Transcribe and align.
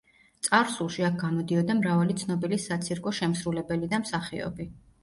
წარსულში 0.45 1.05
აქ 1.09 1.19
გამოდიოდა 1.25 1.77
მრავალი 1.83 2.17
ცნობილი 2.25 2.61
საცირკო 2.67 3.17
შემსრულებელი 3.21 3.93
და 3.95 4.07
მსახიობი. 4.07 4.73